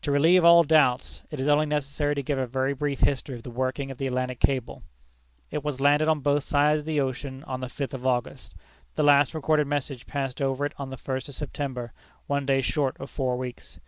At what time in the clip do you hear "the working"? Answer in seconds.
3.44-3.92